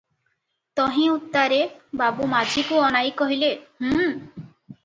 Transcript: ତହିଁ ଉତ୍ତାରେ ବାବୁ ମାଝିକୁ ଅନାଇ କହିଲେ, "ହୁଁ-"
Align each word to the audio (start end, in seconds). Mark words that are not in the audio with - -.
ତହିଁ 0.79 1.03
ଉତ୍ତାରେ 1.15 1.59
ବାବୁ 2.01 2.31
ମାଝିକୁ 2.33 2.81
ଅନାଇ 2.89 3.15
କହିଲେ, 3.23 3.51
"ହୁଁ-" 3.91 4.09